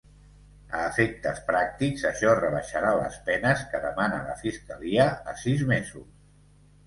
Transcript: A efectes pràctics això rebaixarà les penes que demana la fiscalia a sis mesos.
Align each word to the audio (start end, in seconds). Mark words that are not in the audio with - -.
A 0.77 0.79
efectes 0.91 1.41
pràctics 1.49 2.05
això 2.11 2.31
rebaixarà 2.39 2.93
les 3.01 3.19
penes 3.27 3.61
que 3.73 3.81
demana 3.85 4.23
la 4.31 4.39
fiscalia 4.41 5.05
a 5.33 5.39
sis 5.45 5.63
mesos. 5.73 6.09